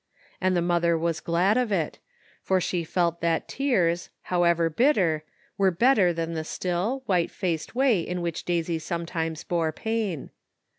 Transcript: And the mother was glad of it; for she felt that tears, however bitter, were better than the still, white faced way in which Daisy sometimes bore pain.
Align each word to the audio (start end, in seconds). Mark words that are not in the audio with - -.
And 0.41 0.57
the 0.57 0.63
mother 0.63 0.97
was 0.97 1.19
glad 1.19 1.57
of 1.59 1.71
it; 1.71 1.99
for 2.41 2.59
she 2.59 2.83
felt 2.83 3.21
that 3.21 3.47
tears, 3.47 4.09
however 4.23 4.67
bitter, 4.67 5.23
were 5.59 5.69
better 5.69 6.11
than 6.11 6.33
the 6.33 6.43
still, 6.43 7.03
white 7.05 7.29
faced 7.29 7.75
way 7.75 8.01
in 8.01 8.23
which 8.23 8.43
Daisy 8.43 8.79
sometimes 8.79 9.43
bore 9.43 9.71
pain. 9.71 10.31